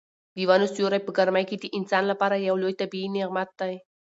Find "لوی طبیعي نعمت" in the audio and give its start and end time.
2.61-3.49